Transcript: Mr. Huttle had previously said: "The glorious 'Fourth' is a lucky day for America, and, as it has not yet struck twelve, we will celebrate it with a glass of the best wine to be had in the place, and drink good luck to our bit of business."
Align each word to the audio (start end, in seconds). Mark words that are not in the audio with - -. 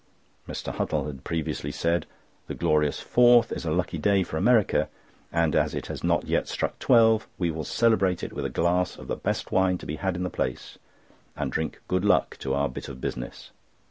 Mr. 0.49 0.73
Huttle 0.73 1.05
had 1.05 1.23
previously 1.23 1.71
said: 1.71 2.07
"The 2.47 2.55
glorious 2.55 2.99
'Fourth' 3.01 3.51
is 3.51 3.65
a 3.65 3.71
lucky 3.71 3.99
day 3.99 4.23
for 4.23 4.35
America, 4.35 4.89
and, 5.31 5.55
as 5.55 5.75
it 5.75 5.85
has 5.93 6.03
not 6.03 6.25
yet 6.25 6.47
struck 6.47 6.79
twelve, 6.79 7.27
we 7.37 7.51
will 7.51 7.63
celebrate 7.63 8.23
it 8.23 8.33
with 8.33 8.45
a 8.45 8.49
glass 8.49 8.97
of 8.97 9.07
the 9.07 9.15
best 9.15 9.51
wine 9.51 9.77
to 9.77 9.85
be 9.85 9.97
had 9.97 10.15
in 10.15 10.23
the 10.23 10.31
place, 10.31 10.79
and 11.35 11.51
drink 11.51 11.81
good 11.87 12.03
luck 12.03 12.35
to 12.39 12.55
our 12.55 12.67
bit 12.67 12.89
of 12.89 12.99
business." 12.99 13.51